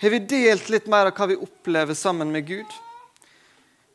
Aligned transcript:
Har 0.00 0.10
vi 0.10 0.18
delt 0.18 0.68
litt 0.68 0.86
mer 0.92 1.08
av 1.08 1.16
hva 1.16 1.26
vi 1.30 1.38
opplever 1.40 1.96
sammen 1.96 2.28
med 2.32 2.44
Gud? 2.46 2.72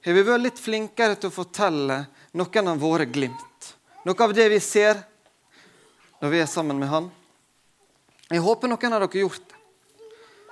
Har 0.01 0.16
vi 0.17 0.24
vært 0.25 0.42
litt 0.42 0.59
flinkere 0.59 1.13
til 1.13 1.29
å 1.29 1.35
fortelle 1.35 1.97
noen 2.33 2.71
av 2.71 2.81
våre 2.81 3.05
glimt? 3.05 3.67
Noe 4.02 4.26
av 4.26 4.34
det 4.34 4.48
vi 4.50 4.58
ser 4.66 4.98
når 6.22 6.34
vi 6.34 6.40
er 6.42 6.50
sammen 6.50 6.82
med 6.82 6.90
Han? 6.90 7.12
Jeg 8.32 8.42
håper 8.42 8.72
noen 8.72 8.98
av 8.98 9.04
dere 9.04 9.12
har 9.12 9.22
gjort 9.28 9.46
det. 9.46 9.62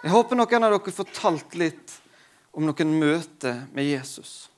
Jeg 0.03 0.13
håper 0.13 0.37
noen 0.37 0.53
av 0.59 0.69
dere 0.69 0.77
har 0.85 0.97
fortalt 0.99 1.57
litt 1.57 1.97
om 2.53 2.69
noen 2.69 2.93
møter 3.01 3.65
med 3.73 3.89
Jesus. 3.89 4.51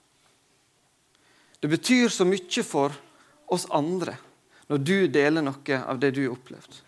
Det 1.64 1.71
betyr 1.71 2.12
så 2.12 2.28
mye 2.28 2.68
for 2.68 2.92
oss 3.48 3.70
andre 3.71 4.18
når 4.68 4.84
du 4.84 4.98
deler 5.08 5.46
noe 5.46 5.84
av 5.86 6.04
det 6.04 6.12
du 6.18 6.26
har 6.26 6.36
opplevd. 6.36 6.82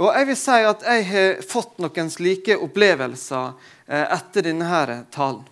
Og 0.00 0.14
Jeg 0.16 0.26
vil 0.30 0.38
si 0.40 0.58
at 0.64 0.84
jeg 0.88 1.06
har 1.10 1.42
fått 1.44 1.80
noen 1.82 2.10
slike 2.10 2.56
opplevelser 2.64 3.52
eh, 3.86 4.06
etter 4.16 4.46
denne 4.48 5.02
talen. 5.12 5.42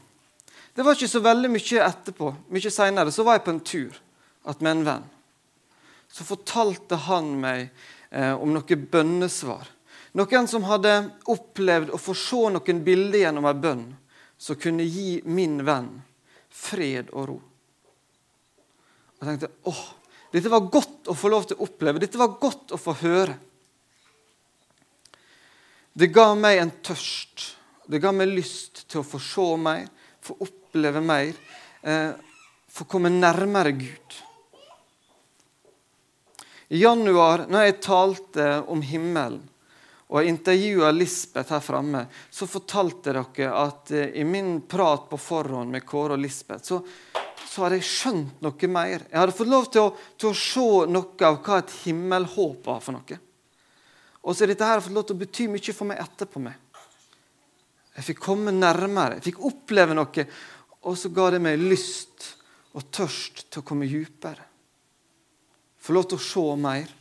Det 0.74 0.84
var 0.86 0.96
ikke 0.96 1.10
så 1.12 1.20
veldig 1.20 1.50
mye 1.52 1.82
etterpå. 1.84 2.30
Mye 2.48 2.72
seinere 2.72 3.12
var 3.26 3.36
jeg 3.36 3.44
på 3.44 3.52
en 3.52 3.60
tur 3.60 3.98
med 4.60 4.70
en 4.70 4.84
venn. 4.86 5.08
Så 6.08 6.24
fortalte 6.24 6.96
han 7.06 7.34
meg 7.42 7.68
eh, 8.10 8.32
om 8.32 8.54
noe 8.54 8.78
bønnesvar. 8.94 9.68
Noen 10.16 10.48
som 10.50 10.64
hadde 10.66 10.94
opplevd 11.30 11.92
å 11.94 12.00
få 12.00 12.16
se 12.16 12.40
noen 12.54 12.80
bilder 12.86 13.26
gjennom 13.26 13.46
ei 13.46 13.58
bønn 13.60 13.84
som 14.40 14.56
kunne 14.58 14.86
gi 14.88 15.20
min 15.28 15.60
venn 15.66 15.92
fred 16.50 17.12
og 17.12 17.28
ro. 17.28 17.38
Jeg 19.20 19.28
tenkte 19.28 19.52
åh, 19.68 19.84
dette 20.32 20.50
var 20.50 20.70
godt 20.72 21.10
å 21.12 21.14
få 21.14 21.28
lov 21.28 21.46
til 21.46 21.60
å 21.60 21.68
oppleve. 21.68 22.00
Dette 22.00 22.18
var 22.18 22.38
godt 22.40 22.72
å 22.72 22.80
få 22.80 22.96
høre. 23.04 23.36
Det 26.00 26.06
ga 26.06 26.30
meg 26.32 26.56
en 26.56 26.70
tørst. 26.80 27.42
Det 27.84 27.98
ga 28.00 28.08
meg 28.14 28.30
lyst 28.32 28.86
til 28.88 29.02
å 29.02 29.04
få 29.04 29.18
se 29.20 29.44
mer, 29.60 29.82
få 30.24 30.38
oppleve 30.46 31.02
mer, 31.04 31.34
eh, 31.82 32.12
få 32.72 32.86
komme 32.88 33.10
nærmere 33.12 33.74
Gud. 33.76 34.16
I 36.72 36.80
januar, 36.80 37.44
når 37.50 37.66
jeg 37.66 37.80
talte 37.82 38.48
om 38.68 38.80
himmelen 38.80 39.42
og 40.08 40.22
jeg 40.22 40.32
intervjua 40.32 40.90
Lisbeth 40.90 41.52
her 41.52 41.60
framme, 41.60 42.06
så 42.30 42.48
fortalte 42.48 43.12
dere 43.12 43.52
at 43.52 43.90
eh, 43.92 44.16
i 44.16 44.24
min 44.24 44.62
prat 44.62 45.04
på 45.10 45.20
forhånd 45.20 45.70
med 45.70 45.84
Kåre 45.84 46.16
og 46.16 46.24
Lisbeth, 46.24 46.64
så, 46.64 46.80
så 47.44 47.66
hadde 47.66 47.82
jeg 47.82 47.90
skjønt 47.92 48.40
noe 48.40 48.72
mer. 48.72 49.04
Jeg 49.04 49.20
hadde 49.20 49.36
fått 49.36 49.52
lov 49.52 49.68
til 49.68 49.90
å, 49.90 49.96
til 50.16 50.32
å 50.32 50.38
se 50.48 50.70
noe 50.96 51.26
av 51.28 51.42
hva 51.44 51.60
et 51.60 51.82
himmelhåp 51.84 52.64
var 52.72 52.80
for 52.80 52.96
noe. 52.96 53.26
Og 54.20 54.36
så 54.36 54.44
er 54.44 54.52
dette 54.52 54.66
her 54.66 54.82
fått 54.84 54.94
lov 54.96 55.06
til 55.08 55.16
å 55.16 55.22
bety 55.22 55.46
mye 55.48 55.74
for 55.76 55.88
meg 55.88 56.02
etterpå. 56.02 56.42
meg. 56.44 56.56
Jeg 57.96 58.06
fikk 58.12 58.22
komme 58.22 58.52
nærmere, 58.54 59.18
jeg 59.18 59.32
fikk 59.32 59.42
oppleve 59.44 59.96
noe, 59.96 60.26
og 60.88 60.96
så 60.96 61.10
ga 61.12 61.30
det 61.34 61.40
meg 61.42 61.60
lyst 61.60 62.30
og 62.72 62.86
tørst 62.94 63.50
til 63.50 63.60
å 63.60 63.66
komme 63.66 63.88
dypere. 63.90 64.46
Få 65.80 65.96
lov 65.96 66.06
til 66.08 66.20
å 66.20 66.24
se 66.24 66.44
mer. 66.60 66.92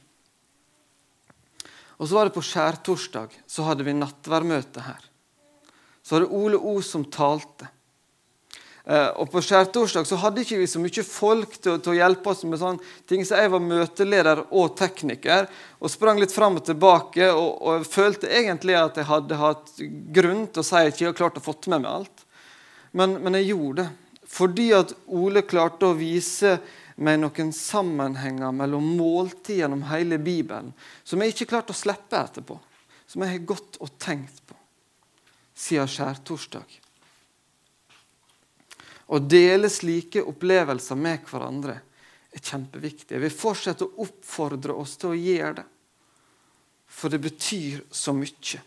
Og 1.99 2.07
så 2.07 2.15
var 2.15 2.27
det 2.27 2.35
på 2.35 2.43
skjærtorsdag, 2.43 3.35
så 3.47 3.67
hadde 3.67 3.85
vi 3.87 3.93
nattværmøte 3.95 4.83
her. 4.83 5.03
Så 6.01 6.15
var 6.15 6.25
det 6.25 6.35
Ole 6.35 6.57
O 6.57 6.79
som 6.81 7.03
talte. 7.11 7.67
Eh, 8.89 9.09
og 9.21 9.29
På 9.29 9.41
skjærtorsdag 9.45 10.07
så 10.09 10.17
hadde 10.17 10.41
ikke 10.41 10.57
vi 10.63 10.67
så 10.69 10.79
mye 10.81 11.03
folk 11.05 11.51
til, 11.59 11.75
til, 11.77 11.91
å 11.93 11.97
hjelpe 11.99 12.31
oss 12.31 12.41
med 12.49 12.57
sånne 12.57 12.93
ting, 13.09 13.21
så 13.21 13.37
jeg 13.37 13.51
var 13.53 13.61
møteleder 13.61 14.41
og 14.49 14.73
tekniker 14.79 15.45
og 15.77 15.93
sprang 15.93 16.17
litt 16.17 16.33
fram 16.33 16.57
og 16.57 16.65
tilbake. 16.65 17.27
Og, 17.29 17.51
og 17.61 17.85
følte 17.85 18.31
egentlig 18.33 18.79
at 18.79 18.97
jeg 18.97 19.09
hadde 19.11 19.37
hatt 19.37 19.71
grunn 20.17 20.47
til 20.49 20.63
å 20.63 20.65
si 20.65 20.79
at 20.79 20.89
jeg 20.89 20.95
ikke 20.95 21.07
hadde 21.11 21.21
klart 21.21 21.37
å 21.37 21.45
få 21.45 21.55
med 21.67 21.85
meg 21.85 21.91
alt. 21.91 22.25
Men, 22.97 23.19
men, 23.21 23.37
jeg 23.37 23.51
gjorde 23.51 23.85
det 23.85 23.89
fordi 24.29 24.67
at 24.77 24.91
Ole 25.17 25.41
klarte 25.41 25.87
å 25.87 25.95
vise 25.97 26.51
meg 27.01 27.17
noen 27.17 27.49
sammenhenger 27.55 28.53
mellom 28.53 28.85
måltid 28.97 29.63
gjennom 29.63 29.87
hele 29.89 30.19
Bibelen 30.21 30.69
som 31.01 31.21
jeg 31.21 31.33
ikke 31.33 31.49
klarte 31.53 31.73
å 31.73 31.77
slippe 31.77 32.17
etterpå. 32.17 32.57
Som 33.09 33.25
jeg 33.25 33.37
har 33.37 33.47
gått 33.53 33.79
og 33.81 33.95
tenkt 34.01 34.43
på 34.45 34.57
siden 35.57 35.89
skjærtorsdag. 35.89 36.79
Å 39.09 39.19
dele 39.19 39.69
slike 39.73 40.21
opplevelser 40.21 40.97
med 40.99 41.25
hverandre 41.25 41.79
er 42.29 42.41
kjempeviktig. 42.45 43.15
Jeg 43.15 43.23
vil 43.23 43.33
fortsette 43.33 43.87
å 43.87 44.05
oppfordre 44.05 44.75
oss 44.77 44.95
til 45.01 45.13
å 45.13 45.17
gjøre 45.17 45.55
det, 45.61 45.67
for 46.85 47.13
det 47.13 47.21
betyr 47.23 47.81
så 47.89 48.13
mye. 48.13 48.61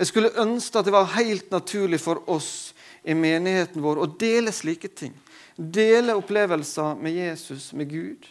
Jeg 0.00 0.08
skulle 0.08 0.32
ønske 0.40 0.80
at 0.80 0.88
det 0.88 0.94
var 0.94 1.12
helt 1.18 1.50
naturlig 1.52 2.00
for 2.00 2.22
oss 2.32 2.72
i 3.04 3.16
menigheten 3.16 3.84
vår 3.84 4.00
å 4.00 4.08
dele 4.20 4.52
slike 4.56 4.88
ting. 4.96 5.12
Dele 5.56 6.16
opplevelser 6.16 6.96
med 6.96 7.12
Jesus, 7.12 7.72
med 7.76 7.90
Gud, 7.90 8.24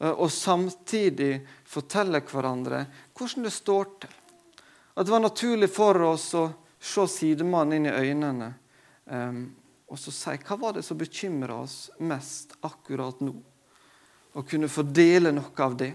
eh, 0.00 0.10
og 0.10 0.28
samtidig 0.32 1.38
fortelle 1.64 2.20
hverandre 2.28 2.84
hvordan 3.16 3.48
det 3.48 3.54
står 3.54 3.88
til. 4.04 4.12
At 4.94 5.06
det 5.06 5.14
var 5.16 5.24
naturlig 5.24 5.70
for 5.72 6.04
oss 6.12 6.28
å 6.36 6.46
se 6.84 7.06
sidemannen 7.08 7.78
inn 7.80 7.88
i 7.88 8.10
øynene 8.10 8.50
um, 9.08 9.40
og 9.88 10.00
så 10.00 10.12
si 10.14 10.36
hva 10.46 10.56
var 10.60 10.76
det 10.76 10.84
som 10.86 10.98
bekymra 10.98 11.60
oss 11.64 11.90
mest 12.00 12.56
akkurat 12.64 13.20
nå? 13.24 13.34
Og 14.34 14.48
kunne 14.48 14.70
fordele 14.72 15.30
noe 15.34 15.62
av 15.62 15.76
det. 15.78 15.92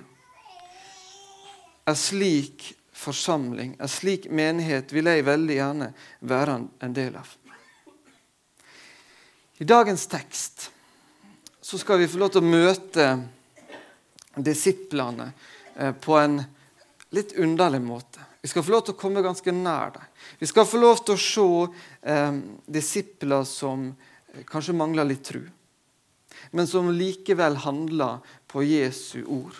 En 1.90 1.98
slik 1.98 2.70
forsamling, 2.94 3.74
en 3.80 3.92
slik 3.92 4.30
menighet, 4.32 4.94
vil 4.94 5.10
jeg 5.10 5.26
veldig 5.28 5.56
gjerne 5.56 5.90
være 6.30 6.58
en 6.86 6.96
del 6.96 7.18
av. 7.20 7.34
I 9.60 9.68
dagens 9.68 10.06
tekst 10.08 10.70
så 11.62 11.78
skal 11.78 12.00
vi 12.00 12.08
få 12.08 12.22
lov 12.22 12.32
til 12.32 12.46
å 12.46 12.52
møte 12.54 13.08
disiplene 14.40 15.32
eh, 15.76 15.92
på 15.92 16.16
en 16.16 16.40
litt 17.16 17.34
underlig 17.38 17.82
måte. 17.82 18.20
Vi 18.42 18.48
skal 18.48 18.64
få 18.64 18.72
lov 18.72 18.84
til 18.88 18.96
å 18.96 19.00
komme 19.00 19.24
ganske 19.24 19.52
nær 19.52 19.96
dem. 19.96 20.04
Vi 20.40 20.48
skal 20.48 20.68
få 20.68 20.80
lov 20.80 21.02
til 21.04 21.16
å 21.16 21.24
se 21.24 21.48
eh, 22.12 22.36
disipler 22.66 23.48
som 23.48 23.90
eh, 23.90 24.44
kanskje 24.48 24.78
mangler 24.78 25.10
litt 25.10 25.26
tru, 25.28 25.42
men 26.52 26.70
som 26.70 26.92
likevel 26.94 27.60
handler 27.66 28.22
på 28.48 28.64
Jesu 28.64 29.24
ord. 29.26 29.58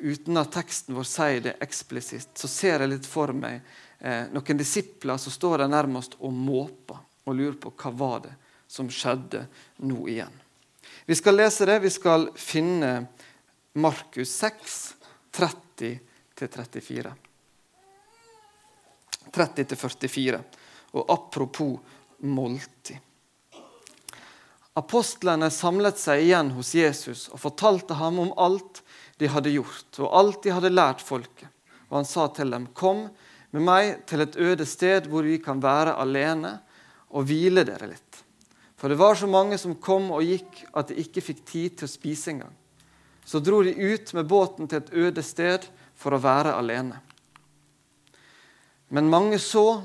Uten 0.00 0.38
at 0.40 0.52
teksten 0.54 0.96
vår 0.96 1.08
sier 1.08 1.42
det 1.44 1.58
eksplisitt, 1.60 2.30
så 2.38 2.48
ser 2.48 2.80
jeg 2.80 2.92
litt 2.94 3.08
for 3.08 3.34
meg 3.36 3.58
eh, 3.98 4.30
noen 4.32 4.60
disipler 4.60 5.20
som 5.20 5.34
står 5.34 5.64
der 5.64 5.72
nærmest 5.72 6.16
og 6.20 6.32
måper 6.32 7.02
og 7.26 7.36
lurer 7.36 7.58
på 7.60 7.74
hva 7.82 7.92
var 7.92 8.22
det 8.24 8.36
som 8.70 8.88
skjedde 8.88 9.42
nå 9.82 10.06
igjen. 10.08 10.32
Vi 11.04 11.16
skal 11.18 11.36
lese 11.36 11.66
det. 11.66 11.80
Vi 11.82 11.90
skal 11.90 12.28
finne 12.38 13.08
Markus 13.72 14.30
6, 14.30 14.96
30-34. 15.32 17.12
30-44. 19.32 20.40
Og 20.90 21.12
apropos 21.12 21.78
måltid. 22.18 22.98
Apostlene 24.78 25.50
samlet 25.50 25.98
seg 25.98 26.24
igjen 26.24 26.52
hos 26.54 26.72
Jesus 26.74 27.26
og 27.30 27.40
fortalte 27.42 27.94
ham 27.98 28.20
om 28.22 28.30
alt 28.38 28.82
de 29.20 29.28
hadde 29.28 29.52
gjort, 29.52 29.98
og 29.98 30.14
alt 30.16 30.44
de 30.46 30.54
hadde 30.54 30.70
lært 30.72 31.02
folket. 31.04 31.50
Og 31.90 32.00
han 32.00 32.06
sa 32.08 32.28
til 32.28 32.50
dem, 32.50 32.66
'Kom 32.66 33.10
med 33.50 33.62
meg 33.62 34.06
til 34.06 34.20
et 34.20 34.36
øde 34.36 34.66
sted 34.66 35.06
hvor 35.06 35.22
vi 35.22 35.38
kan 35.38 35.60
være 35.60 35.98
alene 35.98 36.60
og 37.10 37.24
hvile 37.24 37.64
dere 37.64 37.86
litt.' 37.86 38.24
For 38.76 38.88
det 38.88 38.98
var 38.98 39.14
så 39.14 39.26
mange 39.26 39.58
som 39.58 39.74
kom 39.74 40.10
og 40.10 40.22
gikk 40.22 40.64
at 40.74 40.88
de 40.88 40.94
ikke 40.94 41.20
fikk 41.20 41.44
tid 41.44 41.76
til 41.76 41.84
å 41.84 41.90
spise 41.90 42.30
engang. 42.30 42.54
Så 43.30 43.38
dro 43.38 43.62
de 43.62 43.74
ut 43.74 44.12
med 44.12 44.26
båten 44.26 44.66
til 44.66 44.80
et 44.80 44.88
øde 44.90 45.22
sted 45.22 45.68
for 45.94 46.16
å 46.16 46.18
være 46.18 46.50
alene. 46.58 46.96
Men 48.90 49.06
mange 49.06 49.38
så 49.38 49.84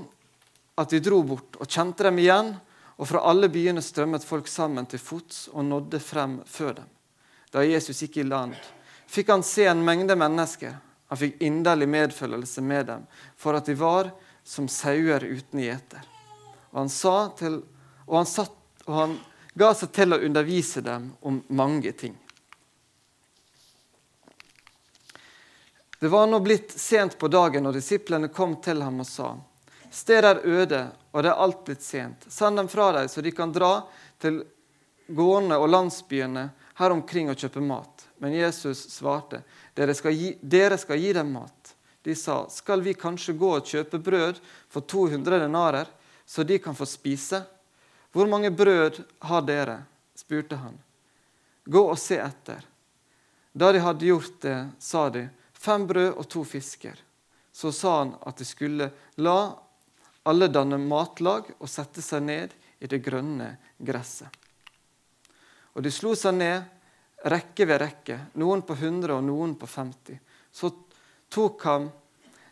at 0.74 0.90
de 0.90 0.98
dro 1.06 1.20
bort 1.22 1.60
og 1.62 1.70
kjente 1.70 2.08
dem 2.08 2.24
igjen, 2.24 2.50
og 2.98 3.06
fra 3.06 3.22
alle 3.30 3.52
byene 3.54 3.84
strømmet 3.86 4.26
folk 4.26 4.50
sammen 4.50 4.90
til 4.90 4.98
fots 4.98 5.44
og 5.54 5.62
nådde 5.68 6.02
frem 6.02 6.40
før 6.50 6.80
dem. 6.80 6.90
Da 7.54 7.62
Jesus 7.62 8.02
gikk 8.02 8.18
i 8.24 8.26
land, 8.26 8.58
fikk 9.06 9.30
han 9.36 9.46
se 9.46 9.70
en 9.70 9.86
mengde 9.86 10.18
mennesker. 10.18 10.82
Han 11.14 11.22
fikk 11.22 11.38
inderlig 11.46 11.92
medfølelse 12.00 12.66
med 12.66 12.90
dem, 12.90 13.06
for 13.38 13.54
at 13.62 13.70
de 13.70 13.78
var 13.78 14.10
som 14.42 14.66
sauer 14.66 15.22
uten 15.22 15.62
gjeter. 15.68 16.02
Og 16.74 16.82
han, 16.82 16.94
til, 17.38 17.62
og, 18.10 18.20
han 18.24 18.34
satt, 18.34 18.58
og 18.90 19.02
han 19.04 19.18
ga 19.54 19.74
seg 19.78 19.94
til 20.02 20.18
å 20.18 20.24
undervise 20.26 20.82
dem 20.82 21.12
om 21.22 21.44
mange 21.54 21.94
ting. 21.94 22.18
Det 26.00 26.08
var 26.08 26.28
nå 26.28 26.40
blitt 26.40 26.72
sent 26.72 27.18
på 27.20 27.28
dagen, 27.28 27.66
og 27.66 27.74
disiplene 27.74 28.28
kom 28.28 28.58
til 28.62 28.82
ham 28.82 29.00
og 29.00 29.08
sa:" 29.08 29.36
Stedet 29.92 30.26
er 30.26 30.42
øde, 30.44 30.82
og 31.12 31.24
det 31.24 31.30
er 31.32 31.40
alt 31.40 31.64
blitt 31.66 31.84
sent. 31.84 32.26
Send 32.28 32.58
dem 32.58 32.68
fra 32.68 32.92
deg, 32.92 33.10
så 33.10 33.22
de 33.24 33.32
kan 33.32 33.54
dra 33.56 33.88
til 34.20 34.42
gårdene 35.08 35.56
og 35.56 35.70
landsbyene 35.70 36.50
her 36.76 36.92
omkring 36.92 37.30
og 37.32 37.40
kjøpe 37.40 37.64
mat. 37.64 38.04
Men 38.20 38.36
Jesus 38.36 38.82
svarte, 38.92 39.44
dere 39.76 39.96
skal 39.96 40.12
gi, 40.12 40.34
dere 40.42 40.78
skal 40.82 41.00
gi 41.00 41.14
dem 41.16 41.32
mat. 41.32 41.76
De 42.04 42.16
sa, 42.16 42.46
'Skal 42.50 42.82
vi 42.82 42.94
kanskje 42.94 43.34
gå 43.34 43.56
og 43.56 43.66
kjøpe 43.66 43.98
brød 43.98 44.40
for 44.70 44.82
200 44.82 45.40
denarer, 45.40 45.88
så 46.26 46.44
de 46.44 46.60
kan 46.60 46.76
få 46.76 46.86
spise?' 46.86 47.44
'Hvor 48.14 48.28
mange 48.28 48.52
brød 48.52 49.04
har 49.20 49.42
dere?' 49.42 49.84
spurte 50.16 50.56
han. 50.56 50.78
'Gå 51.66 51.90
og 51.90 51.98
se 51.98 52.16
etter.' 52.16 52.66
Da 53.56 53.72
de 53.72 53.80
hadde 53.80 54.06
gjort 54.06 54.42
det, 54.42 54.70
sa 54.80 55.10
de, 55.10 55.30
'Fem 55.66 55.88
brød 55.88 56.14
og 56.14 56.30
to 56.30 56.44
fisker.' 56.44 57.02
Så 57.52 57.72
sa 57.72 57.98
han 58.00 58.16
at 58.22 58.38
de 58.38 58.46
skulle 58.46 58.92
la 59.16 59.40
alle 60.24 60.48
danne 60.48 60.78
matlag 60.78 61.54
og 61.58 61.70
sette 61.70 62.02
seg 62.04 62.24
ned 62.26 62.54
i 62.84 62.90
det 62.92 63.00
grønne 63.06 63.56
gresset. 63.78 64.28
Og 65.74 65.84
de 65.84 65.92
slo 65.92 66.12
seg 66.20 66.36
ned, 66.36 66.66
rekke 67.32 67.66
ved 67.66 67.80
rekke, 67.82 68.18
noen 68.42 68.62
på 68.68 68.76
100 68.76 69.16
og 69.16 69.24
noen 69.24 69.56
på 69.60 69.70
50. 69.72 70.20
Så 70.52 70.72
tok 71.32 71.64
han 71.64 71.88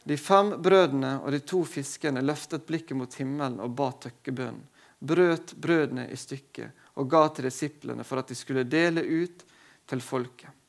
de 0.04 0.18
fem 0.18 0.56
brødene 0.62 1.18
og 1.20 1.32
de 1.36 1.44
to 1.44 1.62
fiskene, 1.68 2.24
løftet 2.24 2.66
blikket 2.68 2.98
mot 2.98 3.20
himmelen 3.20 3.60
og 3.64 3.76
ba 3.78 3.92
tøkkebønnen. 4.08 4.66
Brøt 5.04 5.54
brødene 5.60 6.08
i 6.12 6.16
stykker 6.16 6.72
og 6.96 7.10
ga 7.12 7.28
til 7.36 7.50
disiplene 7.50 8.08
for 8.08 8.22
at 8.22 8.32
de 8.32 8.40
skulle 8.40 8.64
dele 8.64 9.04
ut 9.04 9.44
til 9.88 10.04
folket. 10.04 10.63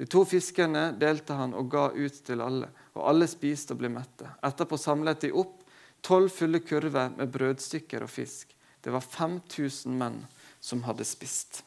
De 0.00 0.06
to 0.08 0.22
fiskene 0.24 0.94
delte 0.96 1.34
han 1.36 1.50
og 1.52 1.66
ga 1.68 1.90
ut 1.92 2.22
til 2.24 2.40
alle, 2.40 2.70
og 2.96 3.02
alle 3.10 3.26
spiste 3.28 3.74
og 3.74 3.82
ble 3.82 3.90
mette. 3.92 4.30
Etterpå 4.48 4.78
samlet 4.80 5.26
de 5.26 5.28
opp 5.36 5.58
tolv 6.00 6.30
fulle 6.32 6.62
kurver 6.64 7.10
med 7.18 7.28
brødstykker 7.28 8.06
og 8.06 8.08
fisk. 8.08 8.54
Det 8.80 8.94
var 8.94 9.04
5000 9.04 9.98
menn 10.00 10.22
som 10.56 10.86
hadde 10.86 11.04
spist. 11.04 11.60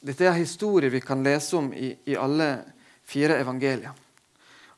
Dette 0.00 0.24
er 0.24 0.32
en 0.32 0.40
historie 0.40 0.88
vi 0.88 1.04
kan 1.04 1.20
lese 1.20 1.60
om 1.60 1.68
i, 1.76 1.92
i 1.92 2.16
alle 2.16 2.48
fire 3.04 3.36
evangelier. 3.44 3.92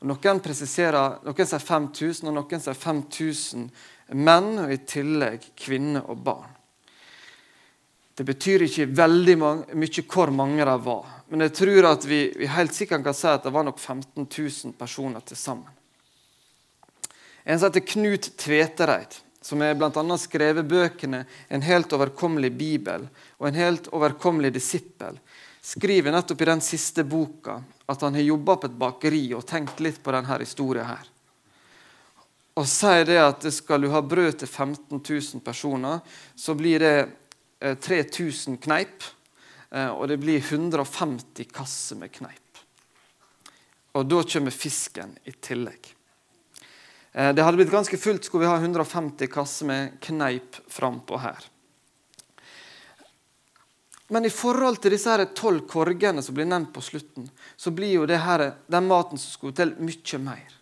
Og 0.03 0.11
noen 0.11 0.43
noen 0.43 1.47
sier 1.47 1.63
5000, 1.63 2.27
og 2.27 2.35
noen 2.41 2.67
sier 2.67 2.75
5000 2.75 3.71
menn, 4.19 4.51
og 4.67 4.75
i 4.75 4.83
tillegg 4.83 5.47
kvinner 5.55 6.11
og 6.11 6.27
barn. 6.27 6.51
Det 8.17 8.25
betyr 8.25 8.65
ikke 8.65 8.87
veldig 8.97 9.35
mye 9.37 10.03
hvor 10.09 10.31
mange 10.33 10.65
det 10.65 10.77
var, 10.81 11.09
men 11.29 11.45
jeg 11.45 11.53
tror 11.59 11.85
at 11.91 12.05
vi, 12.09 12.23
vi 12.33 12.49
helt 12.49 12.73
sikkert 12.73 13.03
kan 13.05 13.13
si 13.13 13.27
at 13.29 13.43
det 13.45 13.53
var 13.53 13.67
nok 13.67 13.77
15 13.77 14.25
000 14.25 14.73
personer 14.79 15.21
til 15.27 15.37
sammen. 15.37 15.69
En 17.45 17.59
som 17.59 17.69
heter 17.69 17.85
Knut 17.85 18.31
Tvetereid, 18.41 19.19
som 19.41 19.61
har 19.61 19.77
bl.a. 19.77 20.17
skrevet 20.17 20.65
bøkene 20.67 21.25
'En 21.47 21.61
helt 21.61 21.93
overkommelig 21.93 22.51
bibel' 22.51 23.07
og 23.39 23.47
'En 23.47 23.53
helt 23.53 23.87
overkommelig 23.93 24.51
disippel', 24.53 25.19
skriver 25.61 26.11
nettopp 26.11 26.41
i 26.41 26.49
den 26.49 26.61
siste 26.61 27.03
boka 27.03 27.61
at 27.87 28.01
han 28.01 28.15
har 28.15 28.21
jobba 28.21 28.55
på 28.55 28.67
et 28.67 28.79
bakeri 28.79 29.33
og 29.33 29.45
tenkt 29.45 29.79
litt 29.79 30.01
på 30.03 30.11
denne 30.11 30.39
historien. 30.39 30.85
her. 30.85 31.05
Og 32.57 32.65
sier 32.65 33.05
det 33.05 33.17
at 33.17 33.53
skal 33.53 33.81
du 33.81 33.89
ha 33.89 34.01
brød 34.01 34.39
til 34.39 34.47
15 34.47 35.01
000 35.09 35.41
personer, 35.45 36.01
så 36.35 36.55
blir 36.55 36.79
det 36.79 37.09
3000 37.59 38.53
eh, 38.53 38.59
kneip. 38.59 39.03
Eh, 39.69 39.89
og 39.89 40.07
det 40.07 40.17
blir 40.21 40.39
150 40.39 41.49
kasser 41.53 41.99
med 41.99 42.11
kneip. 42.11 42.63
Og 43.97 44.05
da 44.05 44.23
kommer 44.23 44.53
fisken 44.53 45.15
i 45.25 45.31
tillegg. 45.31 45.93
Eh, 47.11 47.33
det 47.33 47.43
hadde 47.43 47.57
blitt 47.57 47.73
ganske 47.73 47.97
fullt 47.97 48.25
skulle 48.25 48.45
vi 48.45 48.51
ha 48.51 48.57
150 48.61 49.27
kasser 49.33 49.65
med 49.65 49.99
kneip 50.05 50.59
frampå 50.67 51.17
her. 51.17 51.49
Men 54.07 54.25
i 54.25 54.31
forhold 54.31 54.79
til 54.79 54.93
disse 54.95 55.15
tolv 55.35 55.65
korgene 55.67 56.21
som 56.23 56.35
blir 56.35 56.47
nevnt 56.47 56.71
på 56.75 56.81
slutten, 56.81 57.25
så 57.59 57.73
blir 57.75 57.97
jo 57.97 58.05
det 58.07 58.21
her, 58.23 58.53
den 58.71 58.87
maten 58.87 59.19
som 59.19 59.33
skulle 59.33 59.57
til, 59.57 59.73
mye 59.83 60.19
mer. 60.23 60.53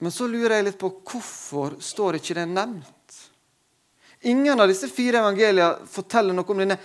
Men 0.00 0.12
så 0.12 0.26
lurer 0.28 0.56
jeg 0.56 0.68
litt 0.70 0.80
på 0.80 0.90
hvorfor 1.04 1.76
står 1.84 2.18
ikke 2.18 2.38
det 2.38 2.46
nevnt? 2.54 2.93
Ingen 4.24 4.60
av 4.60 4.70
disse 4.70 4.88
fire 4.88 5.20
evangeliene 5.20 5.88
forteller 5.90 6.36
noe 6.36 6.48
om 6.48 6.62
denne 6.62 6.78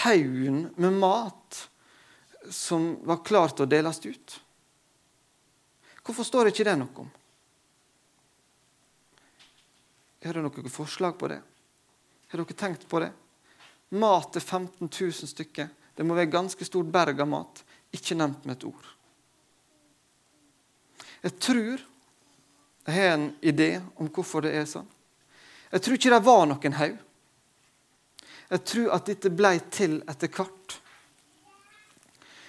haugen 0.00 0.62
med 0.80 0.96
mat 0.96 1.58
som 2.50 2.94
var 3.04 3.20
klar 3.24 3.52
til 3.52 3.66
å 3.66 3.68
deles 3.68 4.00
ut. 4.04 4.38
Hvorfor 6.04 6.24
står 6.24 6.50
ikke 6.50 6.64
det 6.64 6.76
noe 6.80 7.04
om? 7.04 7.10
Har 10.24 10.32
dere 10.32 10.46
noen 10.46 10.72
forslag 10.72 11.18
på 11.20 11.28
det? 11.28 11.40
Har 12.32 12.40
dere 12.40 12.56
tenkt 12.56 12.88
på 12.88 13.02
det? 13.04 13.10
Mat 14.00 14.32
til 14.32 14.40
15 14.40 14.88
000 14.88 15.32
stykker. 15.34 15.68
Det 15.94 16.04
må 16.04 16.16
være 16.16 16.32
ganske 16.32 16.64
stort 16.64 16.88
berg 16.92 17.20
av 17.20 17.28
mat. 17.28 17.60
Ikke 17.92 18.16
nevnt 18.16 18.48
med 18.48 18.56
et 18.56 18.64
ord. 18.72 18.88
Jeg 21.28 21.36
tror 21.40 21.84
jeg 22.84 22.96
har 22.96 23.14
en 23.14 23.30
idé 23.40 23.70
om 24.00 24.08
hvorfor 24.08 24.44
det 24.44 24.56
er 24.56 24.66
sånn. 24.68 24.88
Jeg 25.74 25.82
tror 25.82 25.98
ikke 25.98 26.14
det 26.14 26.22
var 26.22 26.44
noen 26.46 26.78
haug. 26.78 26.98
Jeg 28.54 28.64
tror 28.70 28.90
at 28.94 29.08
dette 29.10 29.30
ble 29.34 29.50
til 29.74 29.96
etter 30.06 30.30
hvert. 30.30 30.76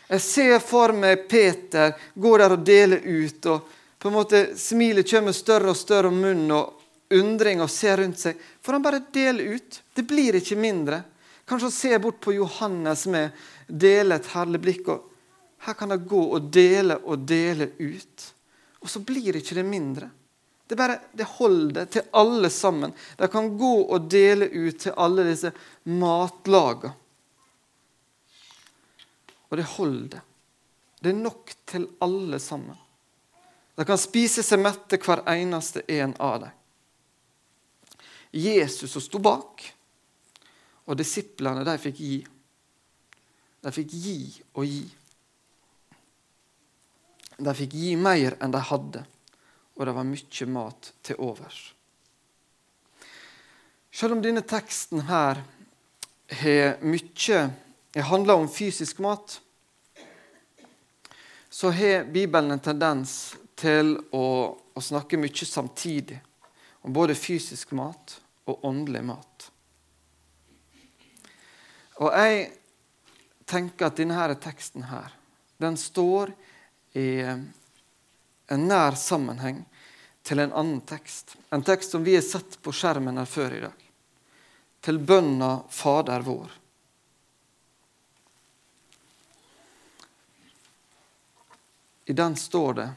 Jeg 0.06 0.22
ser 0.22 0.60
for 0.62 0.94
meg 0.94 1.24
Peter 1.26 1.96
går 2.14 2.44
der 2.44 2.54
og 2.54 2.66
deler 2.68 3.02
ut, 3.02 3.48
og 3.50 3.72
på 3.98 4.12
en 4.12 4.14
måte 4.14 4.42
smilet 4.60 5.10
kommer 5.10 5.34
større 5.34 5.72
og 5.74 5.80
større 5.80 6.12
om 6.12 6.20
munnen, 6.22 6.52
og 6.54 7.18
undring 7.18 7.64
og 7.66 7.72
ser 7.74 7.98
rundt 8.04 8.22
seg, 8.22 8.38
For 8.62 8.78
han 8.78 8.86
bare 8.86 9.02
deler 9.14 9.58
ut. 9.58 9.82
Det 9.94 10.06
blir 10.06 10.38
ikke 10.38 10.58
mindre. 10.58 11.02
Kanskje 11.46 11.70
han 11.70 11.74
ser 11.74 12.00
bort 12.02 12.20
på 12.22 12.34
Johannes 12.34 13.06
med 13.10 13.34
dele 13.68 14.20
et 14.20 14.30
herlig 14.34 14.62
blikk. 14.62 14.90
og 14.90 15.10
Her 15.66 15.74
kan 15.74 15.90
det 15.90 16.06
gå 16.06 16.22
og 16.38 16.54
dele 16.54 17.00
og 17.02 17.26
dele 17.26 17.72
ut. 17.80 18.30
Og 18.82 18.90
så 18.90 19.02
blir 19.02 19.38
ikke 19.38 19.58
det 19.58 19.66
mindre. 19.66 20.10
Det 20.68 20.76
bare, 20.76 21.00
det 21.14 21.28
holder 21.38 21.86
til 21.86 22.08
alle 22.18 22.50
sammen. 22.50 22.94
De 23.18 23.28
kan 23.30 23.52
gå 23.58 23.74
og 23.84 24.08
dele 24.10 24.48
ut 24.50 24.80
til 24.82 24.96
alle 24.98 25.28
disse 25.28 25.52
matlagene. 25.84 26.96
Og 29.46 29.60
det 29.60 29.68
holder. 29.76 30.24
Det 31.00 31.12
er 31.12 31.22
nok 31.22 31.54
til 31.70 31.86
alle 32.02 32.40
sammen. 32.42 32.78
De 33.76 33.86
kan 33.86 34.00
spise 34.00 34.44
seg 34.44 34.62
mette, 34.64 34.98
hver 34.98 35.22
eneste 35.30 35.84
en 35.92 36.16
av 36.24 36.40
dem. 36.46 36.54
Jesus 38.36 38.92
som 38.92 39.04
sto 39.04 39.20
bak, 39.24 39.62
og 40.86 40.98
disiplene 41.00 41.64
de 41.68 41.76
fikk 41.80 42.00
gi. 42.00 42.18
De 43.64 43.74
fikk 43.76 43.94
gi 43.94 44.18
og 44.56 44.66
gi. 44.68 44.84
De 47.38 47.54
fikk 47.56 47.76
gi 47.76 47.94
mer 48.00 48.38
enn 48.44 48.54
de 48.56 48.64
hadde, 48.72 49.04
og 49.76 49.86
det 49.86 49.96
var 49.96 50.08
mye 50.08 50.48
mat 50.48 50.92
til 51.04 51.20
overs. 51.20 51.60
Selv 53.96 54.16
om 54.16 54.24
denne 54.24 54.44
teksten 54.44 55.06
her 55.08 55.42
har 56.42 56.84
mye 56.84 57.40
handler 57.96 58.42
om 58.42 58.50
fysisk 58.52 59.00
mat, 59.00 59.40
så 61.50 61.72
har 61.72 62.04
Bibelen 62.12 62.52
en 62.52 62.60
tendens 62.60 63.36
til 63.56 63.96
å, 64.12 64.56
å 64.76 64.82
snakke 64.84 65.20
mye 65.20 65.48
samtidig 65.48 66.18
om 66.84 66.94
både 66.94 67.16
fysisk 67.16 67.72
mat 67.72 68.18
og 68.52 68.66
åndelig 68.68 69.04
mat. 69.08 69.48
Og 72.04 72.12
jeg 72.12 72.50
tenker 73.48 73.88
at 73.88 73.96
denne 73.98 74.36
teksten 74.44 74.90
her, 74.90 75.14
den 75.64 75.78
står 75.80 76.34
i 77.00 77.08
en 78.48 78.68
nær 78.68 78.98
sammenheng 79.00 79.64
til 80.26 80.40
en 80.40 80.54
annen 80.54 80.82
tekst. 80.82 81.36
En 81.50 81.64
tekst 81.64 81.92
som 81.92 82.04
vi 82.04 82.16
har 82.16 82.26
sett 82.26 82.60
på 82.62 82.74
skjermen 82.74 83.18
her 83.18 83.30
før 83.30 83.58
i 83.58 83.64
dag. 83.66 83.82
Til 84.86 85.00
bønna 85.00 85.52
Fader 85.70 86.26
vår. 86.26 86.54
I 92.06 92.14
den 92.14 92.36
står 92.38 92.74
det 92.74 92.90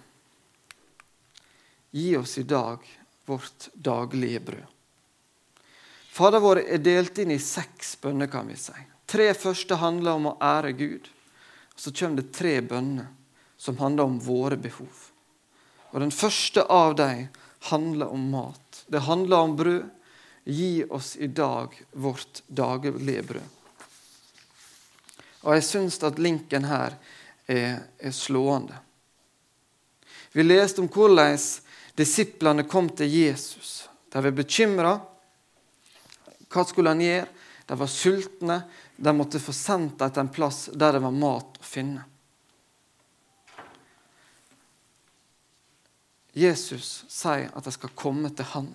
Gi 1.90 2.16
oss 2.16 2.38
i 2.38 2.42
dag 2.42 2.84
vårt 3.24 3.68
daglige 3.72 4.40
brød. 4.40 4.66
Fader 6.12 6.40
vår 6.40 6.60
er 6.60 6.80
delt 6.82 7.18
inn 7.22 7.30
i 7.32 7.38
seks 7.40 7.94
bønner, 8.02 8.26
kan 8.28 8.48
vi 8.48 8.56
si. 8.58 8.74
Tre 9.08 9.30
første 9.32 9.78
handler 9.80 10.18
om 10.18 10.26
å 10.28 10.36
ære 10.42 10.72
Gud. 10.76 11.08
Så 11.76 11.92
kommer 11.92 12.20
det 12.20 12.34
tre 12.36 12.58
bønner 12.60 13.06
som 13.56 13.78
handler 13.78 14.04
om 14.10 14.18
våre 14.20 14.58
behov. 14.60 15.08
Og 15.90 16.00
Den 16.00 16.12
første 16.12 16.64
av 16.64 16.94
dem 16.98 17.28
handler 17.70 18.12
om 18.12 18.30
mat. 18.30 18.84
Det 18.86 19.04
handler 19.06 19.36
om 19.36 19.56
brød. 19.56 19.86
Gi 20.48 20.84
oss 20.90 21.16
i 21.16 21.26
dag 21.26 21.74
vårt 21.92 22.42
daglige 22.46 23.22
brød. 23.22 23.48
Og 25.44 25.54
jeg 25.54 25.64
syns 25.64 25.98
at 26.02 26.18
linken 26.18 26.64
her 26.64 26.96
er, 27.46 27.82
er 27.98 28.14
slående. 28.16 28.78
Vi 30.32 30.44
leste 30.44 30.80
om 30.80 30.88
hvordan 30.88 31.36
disiplene 31.96 32.64
kom 32.64 32.88
til 32.88 33.12
Jesus. 33.12 33.88
De 34.08 34.24
var 34.24 34.32
bekymra 34.32 34.96
hva 36.48 36.64
skulle 36.64 36.92
han 36.94 37.02
gjøre? 37.04 37.26
De 37.68 37.76
var 37.76 37.90
sultne. 37.92 38.62
De 38.96 39.12
måtte 39.14 39.40
få 39.40 39.52
sendt 39.52 39.98
dem 40.00 40.12
til 40.12 40.24
en 40.24 40.32
plass 40.32 40.68
der 40.72 40.96
det 40.96 41.02
var 41.04 41.14
mat 41.14 41.60
å 41.60 41.66
finne. 41.66 42.06
Jesus 46.38 47.04
sier 47.10 47.50
at 47.50 47.66
de 47.66 47.72
skal 47.74 47.96
komme 47.98 48.30
til 48.30 48.46
han. 48.52 48.68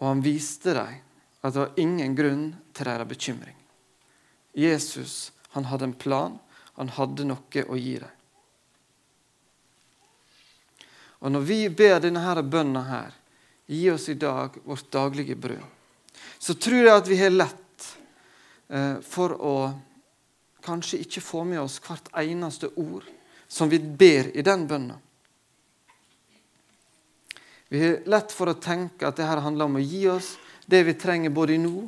Og 0.00 0.06
han 0.08 0.22
viste 0.24 0.74
dem 0.74 0.98
at 1.40 1.54
det 1.54 1.62
var 1.62 1.80
ingen 1.80 2.16
grunn 2.16 2.46
til 2.76 2.88
deres 2.88 3.08
bekymring. 3.08 3.56
Jesus 4.56 5.30
han 5.54 5.66
hadde 5.70 5.88
en 5.88 5.98
plan, 5.98 6.38
han 6.78 6.90
hadde 6.94 7.26
noe 7.26 7.64
å 7.66 7.78
gi 7.78 7.98
dem. 8.00 8.16
Og 11.20 11.32
Når 11.34 11.44
vi 11.44 11.60
ber 11.68 11.98
denne 12.00 12.22
her 12.24 12.40
bønnen 12.42 12.86
her, 12.88 13.12
gi 13.66 13.84
oss 13.92 14.08
i 14.08 14.16
dag 14.18 14.56
vårt 14.64 14.88
daglige 14.90 15.36
brød, 15.36 15.62
så 16.38 16.56
tror 16.56 16.80
jeg 16.80 16.96
at 16.96 17.08
vi 17.10 17.18
har 17.20 17.34
lett 17.34 17.88
eh, 18.72 18.96
for 19.04 19.36
å 19.36 19.56
kanskje 20.64 21.02
ikke 21.04 21.22
få 21.22 21.44
med 21.44 21.60
oss 21.60 21.76
hvert 21.84 22.08
eneste 22.18 22.72
ord 22.80 23.04
som 23.50 23.68
vi 23.68 23.78
ber 23.78 24.30
i 24.36 24.42
den 24.46 24.66
bønnen. 24.70 24.98
Vi 27.68 27.80
har 27.82 27.98
lett 28.06 28.32
for 28.34 28.50
å 28.50 28.58
tenke 28.62 29.08
at 29.08 29.18
dette 29.18 29.42
handler 29.42 29.66
om 29.66 29.78
å 29.78 29.82
gi 29.82 30.04
oss 30.10 30.36
det 30.70 30.84
vi 30.86 30.94
trenger 30.98 31.34
både 31.34 31.58
nå 31.58 31.82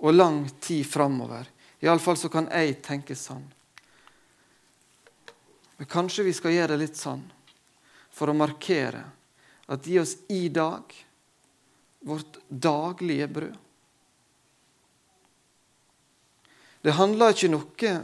og 0.00 0.14
lang 0.14 0.42
tid 0.60 0.84
framover. 0.88 1.48
Iallfall 1.80 2.16
så 2.20 2.28
kan 2.32 2.48
jeg 2.52 2.78
tenke 2.84 3.16
sånn. 3.16 3.44
Men 5.80 5.88
kanskje 5.88 6.26
vi 6.28 6.36
skal 6.36 6.52
gjøre 6.52 6.74
det 6.74 6.82
litt 6.84 7.00
sånn 7.00 7.24
for 8.12 8.28
å 8.28 8.36
markere 8.36 9.06
at 9.72 9.88
gi 9.88 9.96
oss 10.02 10.18
i 10.28 10.48
dag 10.52 10.84
vårt 12.04 12.40
daglige 12.48 13.28
brød. 13.28 13.56
Det 16.80 16.96
handler 16.96 17.32
ikke 17.32 17.52
noe 17.52 17.96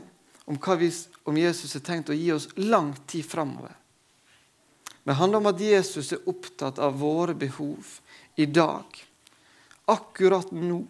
om 0.47 0.59
hva 0.63 0.77
vi, 0.79 0.89
om 1.27 1.37
Jesus 1.37 1.75
har 1.75 1.85
tenkt 1.87 2.11
å 2.11 2.17
gi 2.17 2.31
oss 2.33 2.49
lang 2.63 2.95
tid 3.07 3.27
framover. 3.27 3.75
Men 5.03 5.13
det 5.13 5.21
handler 5.21 5.43
om 5.43 5.51
at 5.51 5.61
Jesus 5.63 6.13
er 6.15 6.29
opptatt 6.31 6.79
av 6.83 6.99
våre 6.99 7.35
behov 7.35 7.99
i 8.39 8.47
dag, 8.47 8.85
akkurat 9.91 10.51
nå. 10.51 10.81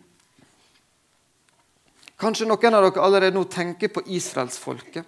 Kanskje 2.16 2.48
noen 2.48 2.78
av 2.78 2.86
dere 2.86 3.04
allerede 3.04 3.36
nå 3.36 3.44
tenker 3.52 3.92
på 3.92 4.04
israelsfolket. 4.08 5.04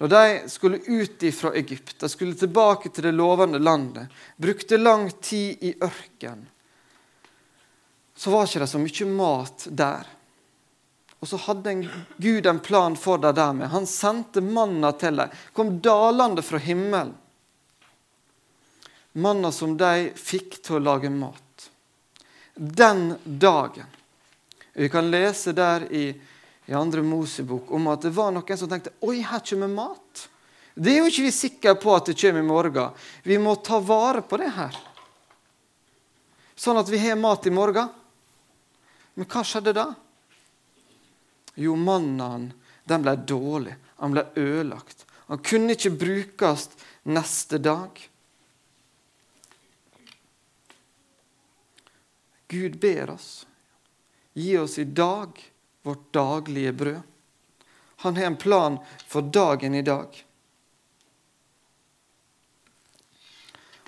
Når 0.00 0.08
de 0.08 0.22
skulle 0.48 0.78
ut 0.86 1.24
fra 1.34 1.50
Egypt, 1.58 1.98
de 2.00 2.08
skulle 2.08 2.38
tilbake 2.38 2.88
til 2.88 3.04
det 3.04 3.12
lovende 3.12 3.58
landet, 3.58 4.08
brukte 4.36 4.78
lang 4.78 5.10
tid 5.20 5.58
i 5.60 5.74
ørken, 5.76 6.46
så 8.16 8.30
var 8.32 8.46
ikke 8.46 8.62
det 8.62 8.70
så 8.70 8.80
mye 8.80 9.10
mat 9.10 9.66
der. 9.68 10.08
Og 11.20 11.28
så 11.28 11.36
hadde 11.36 11.70
en, 11.70 11.82
Gud 12.16 12.46
en 12.46 12.60
plan 12.64 12.96
for 12.96 13.20
dem 13.20 13.34
der 13.36 13.52
med. 13.52 13.68
Han 13.74 13.86
sendte 13.86 14.40
manna 14.40 14.92
til 14.96 15.20
dem. 15.20 15.34
Kom 15.52 15.74
dalende 15.84 16.42
fra 16.42 16.58
himmelen. 16.58 17.12
Manna 19.12 19.50
som 19.52 19.74
de 19.76 20.10
fikk 20.16 20.60
til 20.62 20.78
å 20.78 20.84
lage 20.84 21.10
mat. 21.12 21.70
Den 22.54 23.18
dagen. 23.24 23.88
Vi 24.72 24.88
kan 24.88 25.10
lese 25.10 25.52
der 25.52 25.84
i 25.92 26.04
i 26.70 26.72
andre 26.72 27.02
Mosebok 27.02 27.70
om 27.74 27.88
at 27.90 28.04
det 28.06 28.12
var 28.14 28.30
noen 28.30 28.58
som 28.58 28.68
tenkte 28.70 28.92
oi, 29.02 29.24
her 29.26 29.40
kommer 29.42 29.70
mat. 29.72 30.20
Det 30.78 30.92
er 30.92 31.00
jo 31.00 31.08
ikke 31.10 31.24
vi 31.24 31.32
sikre 31.34 31.72
på 31.82 31.90
at 31.96 32.06
det 32.06 32.14
kommer 32.20 32.44
i 32.44 32.46
morgen. 32.46 32.92
Vi 33.26 33.38
må 33.42 33.56
ta 33.58 33.80
vare 33.82 34.22
på 34.22 34.38
det 34.38 34.52
her. 34.54 34.76
Sånn 36.54 36.78
at 36.78 36.92
vi 36.92 37.00
har 37.02 37.18
mat 37.18 37.48
i 37.50 37.50
morgen. 37.50 37.90
Men 39.18 39.26
hva 39.26 39.42
skjedde 39.42 39.74
da? 39.74 39.88
Jo, 41.54 41.76
mannen 41.76 42.52
den 42.84 43.02
ble 43.02 43.16
dårlig. 43.16 43.76
Han 44.02 44.14
ble 44.14 44.24
ødelagt. 44.34 45.06
Han 45.30 45.42
kunne 45.46 45.76
ikke 45.76 45.92
brukes 45.94 46.68
neste 47.06 47.60
dag. 47.62 48.00
Gud 52.50 52.80
ber 52.82 53.14
oss. 53.14 53.46
Gi 54.32 54.56
oss 54.58 54.78
i 54.78 54.84
dag 54.84 55.38
vårt 55.82 56.12
daglige 56.12 56.72
brød. 56.72 57.00
Han 58.02 58.16
har 58.16 58.24
en 58.24 58.36
plan 58.36 58.78
for 59.06 59.22
dagen 59.22 59.74
i 59.74 59.82
dag. 59.82 60.24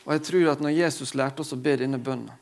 Og 0.04 0.12
jeg 0.12 0.22
tror 0.22 0.50
at 0.52 0.60
Når 0.60 0.76
Jesus 0.76 1.14
lærte 1.14 1.42
oss 1.42 1.54
å 1.54 1.60
be 1.62 1.76
denne 1.78 1.98
bønnen, 1.98 2.34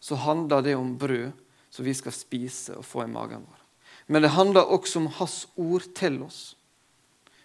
så 0.00 0.14
handler 0.14 0.62
det 0.62 0.76
om 0.76 0.96
brød 0.98 1.32
som 1.70 1.84
vi 1.84 1.94
skal 1.94 2.12
spise 2.12 2.76
og 2.76 2.84
få 2.84 3.04
i 3.04 3.10
magen 3.10 3.44
vår. 3.44 3.61
Men 4.12 4.22
det 4.22 4.28
handler 4.28 4.68
også 4.68 4.98
om 4.98 5.06
Hans 5.16 5.46
ord 5.56 5.84
til 5.96 6.18
oss. 6.20 6.40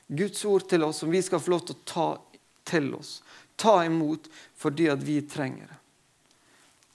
Guds 0.07 0.41
ord 0.45 0.65
til 0.67 0.83
oss 0.83 0.99
som 0.99 1.11
vi 1.13 1.21
skal 1.23 1.39
få 1.39 1.53
lov 1.53 1.61
til 1.63 1.77
å 1.77 1.85
ta 1.87 2.07
til 2.67 2.89
oss. 2.97 3.21
Ta 3.55 3.85
imot 3.87 4.27
fordi 4.59 4.89
at 4.91 4.99
vi 5.07 5.21
trenger 5.31 5.69
det. 5.71 5.77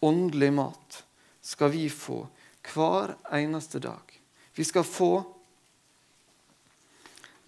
Åndelig 0.04 0.50
mat 0.52 0.98
skal 1.40 1.72
vi 1.72 1.86
få 1.88 2.20
hver 2.74 3.14
eneste 3.32 3.80
dag. 3.80 4.04
Vi 4.52 4.68
skal 4.68 4.84
få 4.84 5.10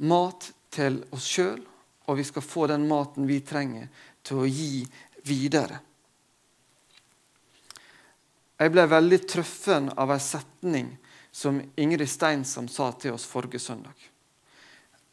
mat 0.09 0.49
til 0.73 1.03
oss 1.13 1.29
sjøl, 1.29 1.61
og 2.09 2.17
vi 2.17 2.25
skal 2.25 2.49
få 2.49 2.71
den 2.73 2.89
maten 2.89 3.29
vi 3.29 3.43
trenger 3.45 3.93
til 4.25 4.41
å 4.41 4.49
gi 4.49 4.81
videre. 5.29 5.85
Jeg 8.57 8.73
ble 8.73 8.89
veldig 8.89 9.25
truffen 9.29 9.93
av 9.93 10.17
en 10.17 10.29
setning 10.33 10.95
som 11.35 11.63
Ingrid 11.77 12.09
Steinsam 12.09 12.69
sa 12.69 12.93
til 12.93 13.17
oss 13.17 13.25
forrige 13.27 13.59
søndag. 13.59 13.95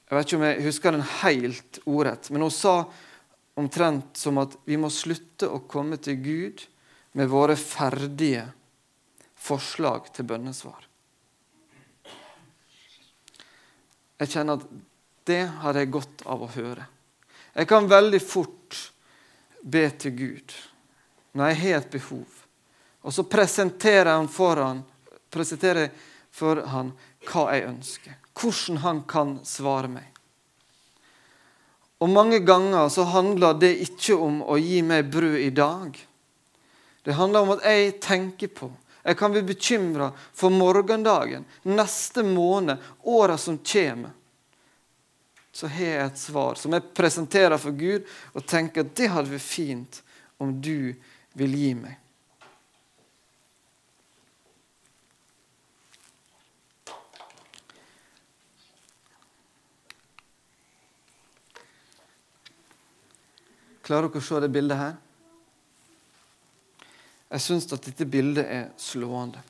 Jeg 0.06 0.14
vet 0.18 0.28
ikke 0.28 0.38
om 0.38 0.44
jeg 0.46 0.66
husker 0.68 0.94
den 0.94 1.08
helt 1.24 1.80
ordrett, 1.90 2.28
men 2.30 2.44
hun 2.46 2.54
sa 2.54 2.76
omtrent 3.58 4.20
som 4.22 4.38
at 4.38 4.54
vi 4.70 4.78
må 4.78 4.92
slutte 4.94 5.50
å 5.50 5.64
komme 5.66 5.98
til 5.98 6.20
Gud 6.22 6.62
med 7.18 7.32
våre 7.32 7.56
ferdige 7.58 8.44
forslag 9.34 10.12
til 10.14 10.28
bønnesvar. 10.30 10.86
Jeg 14.22 14.34
kjenner 14.36 14.62
at 14.62 14.70
det 15.26 15.42
har 15.64 15.82
jeg 15.82 15.92
godt 15.98 16.22
av 16.30 16.46
å 16.46 16.52
høre. 16.54 16.86
Jeg 17.58 17.72
kan 17.74 17.90
veldig 17.90 18.22
fort 18.22 18.78
be 19.66 19.88
til 19.98 20.16
Gud 20.22 20.56
når 21.34 21.50
jeg 21.50 21.62
har 21.66 21.82
et 21.82 21.92
behov. 21.98 22.40
Og 23.02 23.18
så 23.18 23.26
presenterer 23.26 24.14
jeg 24.14 24.34
foran, 24.38 24.86
presenterer 25.34 25.90
presenterer 25.90 26.10
for 26.32 26.64
han 26.72 26.94
hva 27.28 27.48
jeg 27.54 27.68
ønsker. 27.70 28.18
Hvordan 28.38 28.82
han 28.86 29.02
kan 29.10 29.36
svare 29.46 29.92
meg. 29.92 30.08
Og 32.02 32.10
Mange 32.10 32.40
ganger 32.42 32.90
så 32.90 33.06
handler 33.12 33.60
det 33.62 33.76
ikke 33.84 34.16
om 34.18 34.40
å 34.42 34.58
gi 34.58 34.82
meg 34.82 35.12
brød 35.14 35.38
i 35.38 35.52
dag. 35.54 36.00
Det 37.06 37.18
handler 37.18 37.46
om 37.46 37.54
at 37.58 37.68
jeg 37.68 38.00
tenker 38.02 38.50
på 38.56 38.72
jeg 39.04 39.18
kan 39.18 39.32
bli 39.34 39.42
bekymra 39.42 40.12
for 40.34 40.54
morgendagen, 40.54 41.46
neste 41.64 42.24
måned, 42.24 42.78
åra 43.02 43.38
som 43.38 43.58
kommer. 43.58 44.12
Så 45.52 45.68
har 45.68 45.86
jeg 45.86 46.06
et 46.06 46.20
svar 46.20 46.56
som 46.56 46.74
jeg 46.74 46.94
presenterer 46.96 47.58
for 47.60 47.76
Gud 47.76 48.06
og 48.38 48.46
tenker 48.48 48.86
at 48.86 48.94
det 48.96 49.10
hadde 49.12 49.34
vært 49.34 49.44
fint 49.44 49.98
om 50.40 50.54
du 50.62 50.94
vil 51.36 51.58
gi 51.58 51.74
meg. 51.76 51.98
Klarer 63.92 64.08
dere 64.08 64.22
å 64.22 64.24
se 64.24 64.38
det 64.40 64.48
bildet 64.48 64.78
her? 64.80 64.92
Jeg 67.28 67.44
syns 67.44 67.66
at 67.76 67.84
dette 67.84 68.06
bildet 68.08 68.46
er 68.48 68.70
slående. 68.80 69.42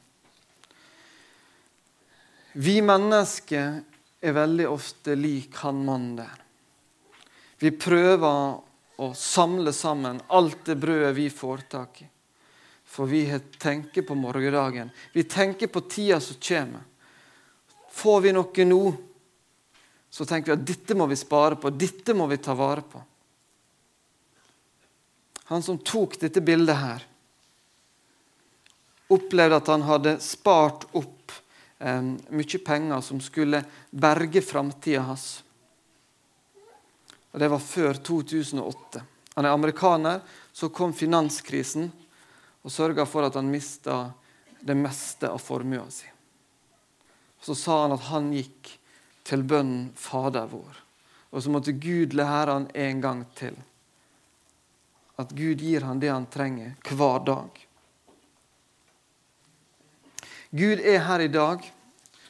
Vi 2.58 2.80
mennesker 2.82 3.76
er 4.18 4.34
veldig 4.34 4.66
ofte 4.66 5.14
lik 5.14 5.60
han 5.62 5.84
mannen 5.86 6.16
der. 6.24 6.42
Vi 7.62 7.70
prøver 7.70 8.58
å 8.98 9.12
samle 9.14 9.76
sammen 9.78 10.24
alt 10.34 10.66
det 10.72 10.80
brødet 10.82 11.14
vi 11.20 11.28
får 11.30 11.64
tak 11.76 12.02
i. 12.02 12.10
For 12.82 13.14
vi 13.14 13.22
tenker 13.62 14.10
på 14.10 14.18
morgendagen. 14.18 14.90
Vi 15.14 15.28
tenker 15.30 15.70
på 15.70 15.86
tida 15.86 16.18
som 16.18 16.42
kommer. 16.42 16.82
Får 17.94 18.26
vi 18.26 18.34
noe 18.34 18.68
nå, 18.74 18.82
så 20.10 20.26
tenker 20.26 20.56
vi 20.56 20.58
at 20.58 20.68
dette 20.74 20.98
må 20.98 21.06
vi 21.14 21.22
spare 21.28 21.62
på, 21.62 21.70
dette 21.70 22.18
må 22.18 22.26
vi 22.34 22.42
ta 22.42 22.58
vare 22.58 22.90
på. 22.90 23.06
Han 25.52 25.64
som 25.64 25.78
tok 25.78 26.16
dette 26.22 26.40
bildet 26.42 26.78
her, 26.80 27.02
opplevde 29.12 29.58
at 29.60 29.68
han 29.68 29.82
hadde 29.84 30.14
spart 30.24 30.86
opp 30.96 31.34
eh, 31.84 32.00
mye 32.32 32.60
penger 32.64 33.02
som 33.04 33.20
skulle 33.20 33.60
berge 33.92 34.40
framtida 34.48 35.02
hans. 35.10 35.42
Og 37.32 37.40
Det 37.44 37.50
var 37.52 37.60
før 37.60 38.00
2008. 38.00 39.02
Han 39.36 39.46
er 39.46 39.52
amerikaner. 39.52 40.22
Så 40.54 40.70
kom 40.72 40.94
finanskrisen 40.96 41.90
og 42.62 42.72
sørga 42.72 43.04
for 43.08 43.28
at 43.28 43.36
han 43.36 43.52
mista 43.52 44.12
det 44.62 44.76
meste 44.80 45.28
av 45.32 45.44
formua 45.44 45.90
si. 45.92 46.08
Så 47.42 47.56
sa 47.60 47.82
han 47.82 47.96
at 47.96 48.08
han 48.08 48.32
gikk 48.36 48.72
til 49.28 49.44
bønnen 49.44 49.90
Fader 50.00 50.48
vår. 50.52 50.80
Og 51.32 51.44
så 51.44 51.52
måtte 51.52 51.76
Gud 51.76 52.16
lære 52.16 52.56
han 52.56 52.70
en 52.72 53.04
gang 53.04 53.26
til. 53.36 53.60
At 55.22 55.36
Gud 55.36 55.62
gir 55.62 55.86
han 55.88 56.00
det 56.02 56.12
han 56.12 56.28
trenger 56.32 56.74
hver 56.90 57.26
dag. 57.26 57.62
Gud 60.52 60.82
er 60.84 61.06
her 61.08 61.24
i 61.24 61.32
dag 61.32 61.64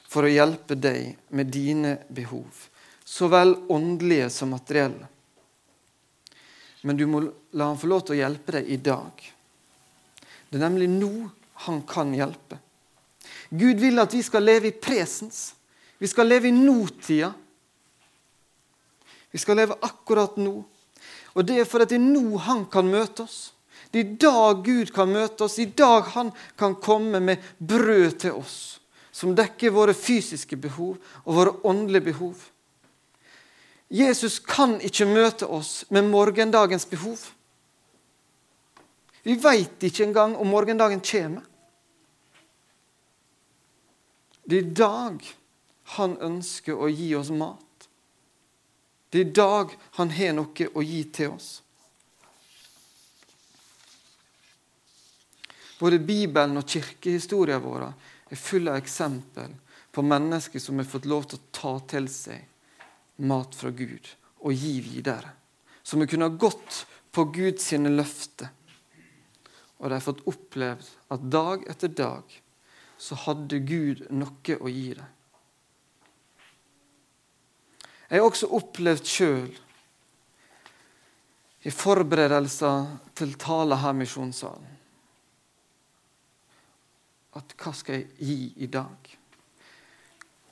for 0.06 0.26
å 0.26 0.30
hjelpe 0.30 0.76
deg 0.78 1.16
med 1.34 1.50
dine 1.50 1.96
behov, 2.12 2.68
så 3.04 3.28
vel 3.32 3.56
åndelige 3.72 4.28
som 4.30 4.52
materielle. 4.54 5.08
Men 6.82 6.98
du 6.98 7.06
må 7.06 7.22
la 7.54 7.70
han 7.70 7.78
få 7.78 7.90
lov 7.90 8.04
til 8.06 8.16
å 8.16 8.20
hjelpe 8.20 8.56
deg 8.58 8.68
i 8.74 8.78
dag. 8.82 9.22
Det 10.50 10.58
er 10.58 10.64
nemlig 10.66 10.90
nå 10.90 11.12
han 11.64 11.82
kan 11.88 12.12
hjelpe. 12.14 12.58
Gud 13.48 13.80
vil 13.80 14.02
at 14.02 14.14
vi 14.14 14.22
skal 14.24 14.44
leve 14.44 14.70
i 14.70 14.76
presens. 14.76 15.52
Vi 15.98 16.08
skal 16.10 16.28
leve 16.28 16.50
i 16.50 16.54
nåtida. 16.54 17.30
Vi 19.30 19.38
skal 19.38 19.60
leve 19.62 19.78
akkurat 19.80 20.36
nå. 20.40 20.56
Og 21.34 21.46
det 21.48 21.60
er 21.60 21.68
fordi 21.68 21.94
det 21.94 21.98
er 21.98 22.06
nå 22.06 22.38
han 22.44 22.64
kan 22.70 22.88
møte 22.90 23.24
oss. 23.24 23.52
Det 23.92 24.00
er 24.00 24.08
i 24.08 24.16
dag 24.20 24.62
Gud 24.64 24.92
kan 24.94 25.10
møte 25.12 25.44
oss, 25.44 25.58
i 25.58 25.68
dag 25.68 26.08
han 26.14 26.32
kan 26.58 26.76
komme 26.80 27.20
med 27.20 27.42
brød 27.58 28.18
til 28.24 28.38
oss, 28.40 28.80
som 29.12 29.34
dekker 29.36 29.74
våre 29.74 29.94
fysiske 29.96 30.56
behov 30.56 30.96
og 31.24 31.36
våre 31.36 31.54
åndelige 31.68 32.08
behov. 32.12 32.36
Jesus 33.92 34.38
kan 34.40 34.78
ikke 34.80 35.04
møte 35.04 35.46
oss 35.46 35.84
med 35.92 36.08
morgendagens 36.08 36.86
behov. 36.88 37.20
Vi 39.22 39.36
veit 39.36 39.84
ikke 39.84 40.06
engang 40.08 40.36
om 40.40 40.48
morgendagen 40.48 41.04
kommer. 41.04 41.44
Det 44.48 44.58
er 44.58 44.64
i 44.64 44.74
dag 44.74 45.28
han 45.98 46.16
ønsker 46.24 46.74
å 46.74 46.88
gi 46.88 47.12
oss 47.14 47.30
mat. 47.30 47.71
Det 49.12 49.20
er 49.20 49.26
i 49.28 49.36
dag 49.36 49.72
han 49.98 50.10
har 50.16 50.32
noe 50.32 50.66
å 50.72 50.82
gi 50.88 51.02
til 51.12 51.34
oss. 51.34 51.50
Både 55.82 55.98
Bibelen 56.00 56.56
og 56.56 56.64
kirkehistorien 56.64 57.60
vår 57.60 57.84
er 57.90 58.40
full 58.40 58.70
av 58.72 58.78
eksempel 58.80 59.52
på 59.92 60.04
mennesker 60.06 60.62
som 60.64 60.80
har 60.80 60.88
fått 60.88 61.10
lov 61.10 61.28
til 61.28 61.42
å 61.42 61.52
ta 61.52 61.74
til 61.92 62.08
seg 62.08 63.20
mat 63.28 63.52
fra 63.52 63.68
Gud 63.76 64.08
og 64.46 64.56
gi 64.56 64.78
videre. 64.80 65.34
Som 65.82 66.00
har 66.00 66.08
kunnet 66.08 66.40
gått 66.40 66.84
på 67.12 67.26
Guds 67.36 67.68
løfter. 67.76 68.48
Og 69.82 69.90
de 69.90 69.98
har 69.98 70.06
fått 70.06 70.24
opplevd 70.30 70.88
at 71.12 71.28
dag 71.28 71.68
etter 71.68 71.92
dag 71.92 72.38
så 72.96 73.18
hadde 73.26 73.60
Gud 73.66 74.06
noe 74.08 74.56
å 74.56 74.72
gi 74.72 74.94
dem. 74.96 75.10
Jeg 78.12 78.20
har 78.20 78.28
også 78.28 78.50
opplevd 78.52 79.08
sjøl 79.08 79.48
i 81.64 81.70
forberedelser 81.72 82.90
til 83.16 83.32
tale 83.40 83.78
her 83.80 83.94
i 83.96 84.00
Misjonssalen 84.02 84.72
at 87.38 87.54
hva 87.56 87.72
skal 87.72 87.96
jeg 87.96 88.08
gi 88.20 88.64
i 88.64 88.68
dag? 88.68 89.12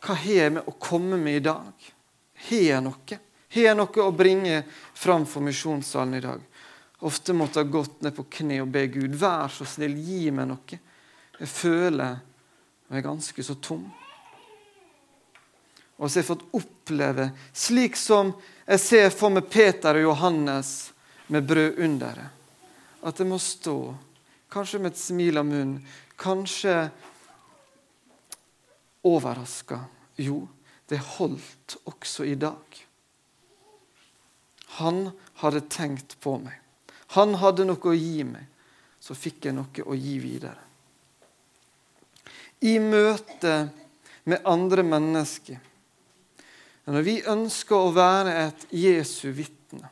Hva 0.00 0.16
har 0.16 0.32
jeg 0.32 0.54
med 0.54 0.68
å 0.68 0.78
komme 0.80 1.18
med 1.20 1.42
i 1.42 1.44
dag? 1.44 1.90
Har 2.46 2.62
jeg 2.64 2.84
noe? 2.86 3.18
Har 3.50 3.66
jeg 3.66 3.76
noe 3.76 4.06
å 4.06 4.14
bringe 4.16 4.62
fram 4.96 5.26
for 5.28 5.44
misjonssalen 5.44 6.16
i 6.16 6.22
dag? 6.24 6.40
Ofte 7.04 7.36
måtte 7.36 7.60
jeg 7.60 7.72
gått 7.72 8.00
ned 8.04 8.16
på 8.16 8.24
kne 8.38 8.62
og 8.64 8.72
be 8.72 8.86
Gud, 8.92 9.12
vær 9.20 9.52
så 9.52 9.66
snill, 9.68 9.98
gi 10.00 10.32
meg 10.32 10.48
noe. 10.48 10.80
Jeg 11.36 11.52
føler 11.52 12.20
er 12.90 13.04
ganske 13.04 13.44
så 13.44 13.54
tom. 13.62 13.84
Og 16.00 16.08
så 16.08 16.16
har 16.16 16.22
jeg 16.22 16.30
fått 16.30 16.46
oppleve, 16.56 17.26
slik 17.52 17.98
som 18.00 18.32
jeg 18.64 18.80
ser 18.80 19.10
for 19.12 19.32
meg 19.34 19.50
Peter 19.52 19.98
og 19.98 20.06
Johannes 20.06 20.70
med 21.28 21.44
brød 21.44 21.76
under 21.84 22.16
det, 22.16 22.28
at 23.04 23.20
jeg 23.20 23.28
må 23.28 23.36
stå, 23.40 23.76
kanskje 24.50 24.80
med 24.80 24.94
et 24.94 25.00
smil 25.00 25.40
av 25.40 25.46
munnen, 25.46 25.84
kanskje 26.20 26.88
overraska. 29.04 29.82
Jo, 30.16 30.42
det 30.88 30.98
holdt 31.18 31.76
også 31.84 32.24
i 32.28 32.34
dag. 32.34 32.80
Han 34.80 35.10
hadde 35.44 35.66
tenkt 35.68 36.16
på 36.20 36.38
meg. 36.40 36.56
Han 37.16 37.36
hadde 37.40 37.66
noe 37.68 37.92
å 37.92 37.96
gi 37.96 38.24
meg. 38.24 38.46
Så 39.00 39.16
fikk 39.16 39.48
jeg 39.48 39.56
noe 39.56 39.84
å 39.86 39.96
gi 39.96 40.18
videre. 40.20 40.60
I 42.60 42.76
møte 42.84 43.54
med 44.28 44.44
andre 44.44 44.84
mennesker 44.84 45.69
Når 46.88 47.04
vi 47.04 47.16
ønsker 47.28 47.76
å 47.76 47.92
være 47.94 48.36
et 48.46 48.62
Jesu 48.72 49.28
vitne, 49.36 49.90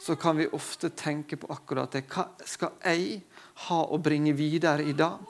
så 0.00 0.16
kan 0.16 0.38
vi 0.38 0.46
ofte 0.54 0.92
tenke 0.94 1.36
på 1.36 1.50
akkurat 1.52 1.92
det. 1.92 2.06
Hva 2.08 2.28
skal 2.46 2.78
jeg 2.84 3.20
ha 3.66 3.80
å 3.90 3.98
bringe 3.98 4.32
videre 4.38 4.86
i 4.86 4.94
dag? 4.96 5.26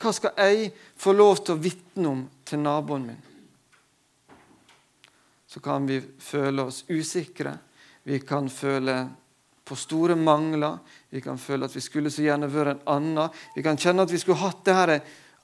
Hva 0.00 0.12
skal 0.16 0.36
jeg 0.40 0.70
få 0.98 1.14
lov 1.14 1.44
til 1.44 1.54
å 1.54 1.62
vitne 1.62 2.10
om 2.10 2.22
til 2.44 2.62
naboen 2.64 3.06
min? 3.06 3.22
Så 5.50 5.60
kan 5.62 5.86
vi 5.86 5.98
føle 6.00 6.68
oss 6.68 6.84
usikre. 6.88 7.56
Vi 8.06 8.20
kan 8.22 8.48
føle 8.50 8.96
på 9.66 9.76
store 9.76 10.16
mangler. 10.16 10.78
Vi 11.10 11.22
kan 11.22 11.38
føle 11.38 11.66
at 11.66 11.74
vi 11.76 11.82
skulle 11.82 12.10
så 12.10 12.22
gjerne 12.22 12.50
vært 12.50 12.76
en 12.76 12.86
annen. 12.94 13.34
Vi 13.54 13.62
kan 13.62 13.78
kjenne 13.78 14.06
at 14.06 14.12
vi 14.14 14.18
skulle 14.22 14.42
hatt 14.42 14.64
det 14.66 14.76
her 14.78 14.94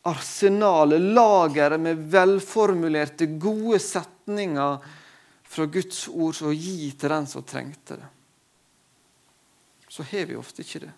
arsenalet, 0.07 1.03
lageret 1.17 1.81
med 1.81 2.05
velformulerte, 2.13 3.27
gode 3.27 3.79
setninger 3.83 4.79
fra 5.47 5.67
Guds 5.71 6.07
ord 6.09 6.43
å 6.47 6.53
gi 6.55 6.93
til 6.93 7.13
den 7.13 7.27
som 7.31 7.45
trengte 7.47 7.99
det. 8.01 8.09
Så 9.89 10.05
har 10.11 10.27
vi 10.29 10.37
ofte 10.37 10.65
ikke 10.65 10.85
det. 10.87 10.93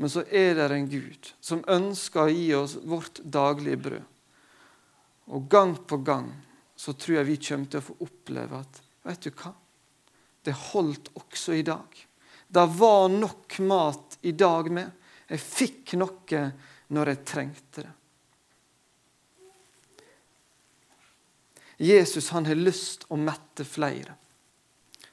Men 0.00 0.10
så 0.10 0.24
er 0.30 0.56
det 0.56 0.70
en 0.74 0.88
Gud 0.90 1.32
som 1.40 1.64
ønsker 1.70 2.24
å 2.24 2.32
gi 2.32 2.46
oss 2.56 2.78
vårt 2.88 3.20
daglige 3.22 3.82
brød. 3.84 4.06
Og 5.32 5.50
gang 5.50 5.76
på 5.86 6.00
gang 6.02 6.30
så 6.76 6.94
tror 6.98 7.20
jeg 7.20 7.28
vi 7.28 7.36
kommer 7.46 7.70
til 7.70 7.82
å 7.82 7.86
få 7.86 7.98
oppleve 8.06 8.62
at 8.62 8.80
vet 9.06 9.28
du 9.28 9.30
hva? 9.36 9.52
Det 10.42 10.54
holdt 10.72 11.12
også 11.14 11.54
i 11.54 11.62
dag. 11.66 12.00
Det 12.48 12.64
var 12.78 13.06
nok 13.12 13.58
mat 13.68 14.18
i 14.26 14.32
dag 14.34 14.70
med. 14.74 14.90
Jeg 15.30 15.44
fikk 15.44 15.94
noe 16.00 16.42
når 16.92 17.12
jeg 17.12 17.24
trengte 17.24 17.84
det. 17.86 17.92
Jesus 21.82 22.28
han 22.30 22.46
har 22.46 22.58
lyst 22.58 23.08
å 23.10 23.16
mette 23.18 23.64
flere 23.66 24.14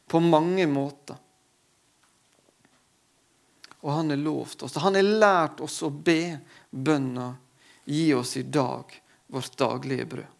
på 0.09 0.19
mange 0.21 0.67
måter. 0.69 1.17
Og 3.79 3.93
han 3.95 4.11
har 4.11 4.19
lovt 4.19 4.65
oss. 4.67 4.75
Han 4.83 4.97
har 4.99 5.07
lært 5.07 5.63
oss 5.65 5.79
å 5.87 5.89
be 5.89 6.37
bønna 6.69 7.31
gi 7.89 8.09
oss 8.13 8.35
i 8.37 8.43
dag 8.43 8.91
vårt 9.31 9.55
daglige 9.57 10.05
brød. 10.05 10.35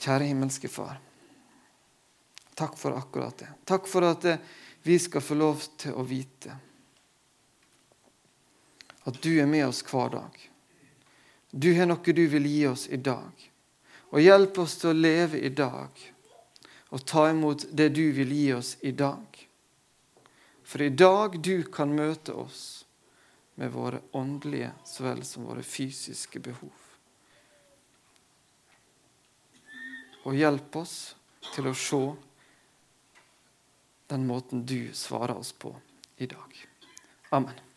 Kjære 0.00 0.30
himmelske 0.32 0.70
Far. 0.72 0.96
Takk 2.60 2.76
for 2.76 2.92
akkurat 2.92 3.38
det. 3.40 3.48
Takk 3.64 3.88
for 3.88 4.04
at 4.04 4.26
vi 4.84 4.98
skal 5.00 5.24
få 5.24 5.38
lov 5.40 5.62
til 5.80 5.96
å 5.96 6.04
vite 6.04 6.58
at 9.08 9.22
du 9.22 9.30
er 9.40 9.48
med 9.48 9.64
oss 9.66 9.80
hver 9.88 10.12
dag. 10.12 10.36
Du 11.50 11.72
har 11.78 11.88
noe 11.88 12.12
du 12.12 12.26
vil 12.28 12.46
gi 12.46 12.66
oss 12.68 12.84
i 12.92 13.00
dag. 13.00 13.32
Og 14.12 14.20
hjelp 14.20 14.58
oss 14.60 14.76
til 14.82 14.92
å 14.92 14.98
leve 14.98 15.40
i 15.40 15.48
dag 15.48 16.04
og 16.90 17.04
ta 17.06 17.28
imot 17.30 17.64
det 17.72 17.88
du 17.94 18.10
vil 18.12 18.32
gi 18.34 18.52
oss 18.52 18.76
i 18.84 18.92
dag. 18.92 19.24
For 20.62 20.82
i 20.82 20.92
dag 20.92 21.40
du 21.40 21.62
kan 21.64 21.96
møte 21.96 22.34
oss 22.34 22.84
med 23.54 23.72
våre 23.72 24.04
åndelige 24.12 24.72
så 24.84 25.08
vel 25.08 25.24
som 25.24 25.46
våre 25.48 25.62
fysiske 25.62 26.42
behov. 26.42 26.74
Og 30.26 30.36
hjelp 30.36 30.76
oss 30.76 31.14
til 31.54 31.70
å 31.70 31.78
se 31.88 32.02
den 34.10 34.26
måten 34.26 34.66
du 34.66 34.90
svarer 34.92 35.36
oss 35.36 35.52
på 35.52 35.76
i 36.16 36.26
dag. 36.26 36.66
Amen. 37.30 37.69